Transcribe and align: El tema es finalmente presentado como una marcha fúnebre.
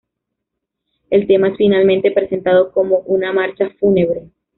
El 1.11 1.27
tema 1.27 1.49
es 1.49 1.57
finalmente 1.57 2.09
presentado 2.09 2.71
como 2.71 3.01
una 3.01 3.31
marcha 3.33 3.69
fúnebre. 3.79 4.31